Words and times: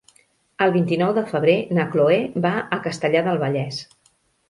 El 0.65 0.73
vint-i-nou 0.77 1.11
de 1.17 1.25
febrer 1.33 1.55
na 1.79 1.87
Chloé 1.93 2.19
va 2.49 2.57
a 2.79 2.83
Castellar 2.89 3.27
del 3.33 3.43
Vallès. 3.49 3.83